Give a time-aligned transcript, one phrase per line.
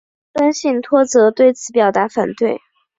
[0.33, 2.59] 森信托则对此表达反对。